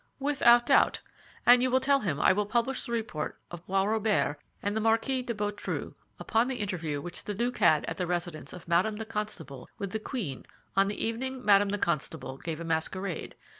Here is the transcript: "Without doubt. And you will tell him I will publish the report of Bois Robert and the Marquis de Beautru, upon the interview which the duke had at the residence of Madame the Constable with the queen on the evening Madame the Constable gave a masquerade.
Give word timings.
"Without 0.17 0.65
doubt. 0.65 0.99
And 1.45 1.61
you 1.61 1.69
will 1.69 1.79
tell 1.79 1.99
him 1.99 2.19
I 2.19 2.33
will 2.33 2.47
publish 2.47 2.83
the 2.87 2.91
report 2.91 3.37
of 3.51 3.63
Bois 3.67 3.83
Robert 3.85 4.37
and 4.63 4.75
the 4.75 4.81
Marquis 4.81 5.21
de 5.21 5.35
Beautru, 5.35 5.93
upon 6.19 6.47
the 6.47 6.55
interview 6.55 6.99
which 6.99 7.23
the 7.23 7.35
duke 7.35 7.59
had 7.59 7.85
at 7.85 7.97
the 7.97 8.07
residence 8.07 8.51
of 8.51 8.67
Madame 8.67 8.95
the 8.95 9.05
Constable 9.05 9.69
with 9.77 9.91
the 9.91 9.99
queen 9.99 10.47
on 10.75 10.87
the 10.87 10.97
evening 11.05 11.45
Madame 11.45 11.69
the 11.69 11.77
Constable 11.77 12.39
gave 12.39 12.59
a 12.59 12.63
masquerade. 12.63 13.35